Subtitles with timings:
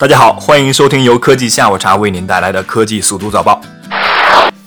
[0.00, 3.60] 大家好，欢迎收听由科技下午茶为您带来的科技速读早报。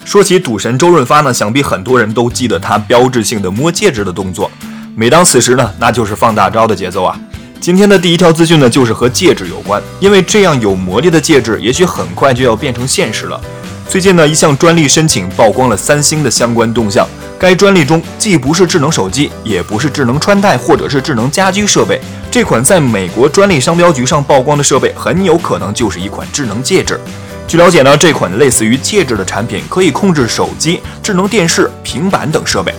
[0.05, 4.52] 说起赌神周润发呢，想必很多人都记得他标志性的摸戒指的动作。
[4.96, 7.20] 每当此时呢，那就是放大招的节奏啊。
[7.59, 13.41] 今天的第一条资讯呢，就是和戒指有关，因为这样有魔力的戒指，也许很快就要变成现实了。
[13.89, 17.07] 最近呢，一项专利申请曝光了三星的相关动向。
[17.39, 22.00] 该专利中既不是智能手机，也不是智能穿戴或者是智能家居设备。
[22.34, 27.00] 这款在美国专利商标局上曝光的设备，很有可能就是一款智能戒指。
[27.48, 32.73] 据了解呢，这款类似于戒指的产品可以控制手机、智能电视、平板等设备。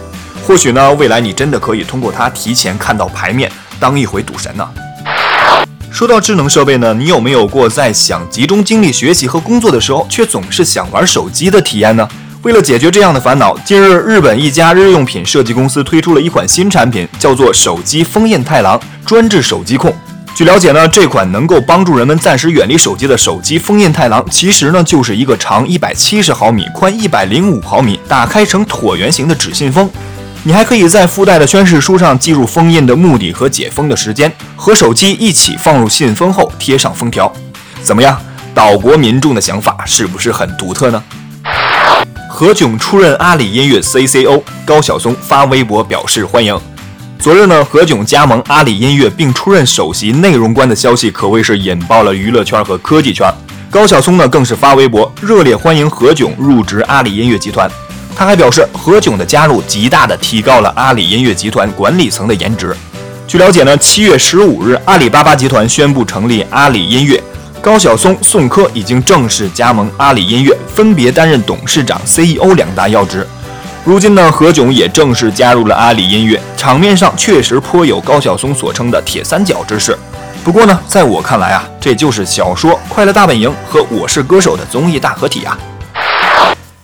[0.45, 4.69] 或许呢，未来你真的可以通过它提前看到牌面，当一回赌神呢。
[5.89, 12.09] 说到智能设备呢，你有没有过在想集中精力学习和工作的时候，却总是想玩手机的体验呢？
[12.45, 19.91] 为了解决这样的烦恼，近日日本一家日用品设计公司推出了一款新产品，叫做手机封印太郎专治手机控。
[20.35, 29.89] 据了解呢，这款能够帮助人们暂时远离手机的手机封印太郎，其实呢就是一个长一百七十毫米、宽一百零五毫米、打开成椭圆形的纸信封。
[30.43, 37.33] 你还可以在附带的宣誓书上记入封印的目的和解封的时间，和手机一起放入信封后贴上封条。
[37.81, 38.21] 怎么样，
[38.55, 41.03] 岛国民众的想法是不是很独特呢？
[42.37, 46.59] 何炅出任阿里音乐 CCO，高晓松发微博表示欢迎。
[47.17, 53.33] 昨日呢，何炅加盟阿里音乐并出任首席内容官的消息可谓是引爆了娱乐圈和科技圈。
[53.71, 57.71] 高晓松呢更是发微博热烈欢迎何炅入职阿里音乐集团。
[58.17, 62.77] 他还表示，何炅的加入极大的提高了阿里音乐集团管理层的颜值。
[63.29, 67.23] 据了解呢，七月十五日，阿里巴巴集团宣布成立阿里音乐。
[67.65, 73.27] 高晓松、宋柯已经正式加盟阿里音乐，分别担任董事长、CEO 两大要职。
[73.87, 79.99] 如今呢，何炅也正式加入了阿里音乐，场面上确实颇有高晓松所称的铁三角之势。
[80.45, 85.59] 不过呢，在我看来啊，这就是小说《快乐大本营》和《我是歌手》的综艺大合体啊。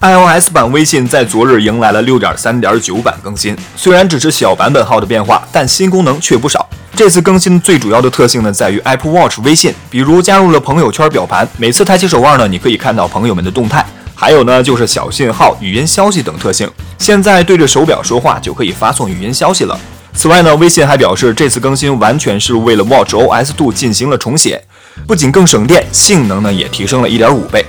[0.00, 6.69] iOS 版微信在昨日迎来了6.3.9版更新，虽然只是小版本号的变化，但新功能却不少。
[7.00, 13.82] 这次更新最主要的特性呢，在于 Apple Watch 微信，比如加入了朋友圈表盘，每次抬起手腕呢，你可以看到朋友们的动态。
[14.14, 19.80] 还有呢，就是小信号、语音消息等特性，现在对着手表说话就可以发送语音消息了。
[20.12, 24.62] 此外呢，微信还表示，这次更新完全是为了 Watch OS 2进行了重写，
[25.06, 27.64] 不仅更省电，性能呢也提升了一点五倍。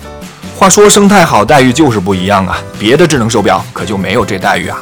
[0.57, 4.81] 话说生态好，待遇就是不一样啊，别的智能手表可就没有这待遇啊。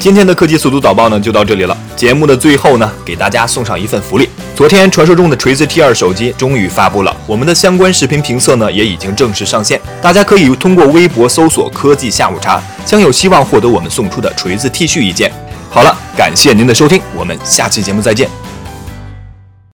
[0.00, 1.76] 今天的科技速度早报呢就到这里了。
[1.94, 4.26] 节目的最后呢，给大家送上一份福利。
[4.56, 15.30] 昨天传说中的锤子 T2 手机终于发布了，我们的相关视频评测呢也已经正式上线，大家可以通过微博搜索“科技下午茶”，将有希望获得我们送出的锤子 T 恤一件。
[15.68, 18.26] 好了，感谢您的收听，我们下期节目再见。